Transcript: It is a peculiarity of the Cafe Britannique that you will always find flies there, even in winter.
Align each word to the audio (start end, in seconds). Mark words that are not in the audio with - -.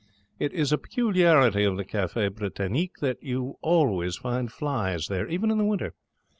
It 0.39 0.51
is 0.53 0.71
a 0.71 0.79
peculiarity 0.79 1.63
of 1.63 1.77
the 1.77 1.85
Cafe 1.85 2.29
Britannique 2.29 2.95
that 3.01 3.21
you 3.21 3.43
will 3.43 3.59
always 3.61 4.15
find 4.17 4.51
flies 4.51 5.05
there, 5.05 5.27
even 5.27 5.51
in 5.51 5.67
winter. 5.67 5.93